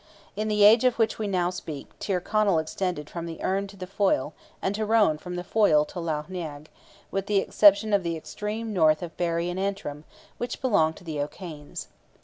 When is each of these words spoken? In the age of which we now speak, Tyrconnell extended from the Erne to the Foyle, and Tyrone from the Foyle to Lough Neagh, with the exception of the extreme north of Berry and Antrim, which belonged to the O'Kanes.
In 0.35 0.47
the 0.47 0.63
age 0.63 0.83
of 0.83 0.97
which 0.97 1.19
we 1.19 1.27
now 1.27 1.51
speak, 1.51 1.87
Tyrconnell 1.99 2.57
extended 2.57 3.07
from 3.07 3.27
the 3.27 3.39
Erne 3.43 3.67
to 3.67 3.77
the 3.77 3.85
Foyle, 3.85 4.33
and 4.59 4.73
Tyrone 4.73 5.19
from 5.19 5.35
the 5.35 5.43
Foyle 5.43 5.85
to 5.85 5.99
Lough 5.99 6.25
Neagh, 6.27 6.65
with 7.11 7.27
the 7.27 7.37
exception 7.37 7.93
of 7.93 8.01
the 8.01 8.17
extreme 8.17 8.73
north 8.73 9.03
of 9.03 9.15
Berry 9.15 9.47
and 9.47 9.59
Antrim, 9.59 10.05
which 10.39 10.59
belonged 10.59 10.95
to 10.95 11.03
the 11.03 11.21
O'Kanes. 11.21 11.85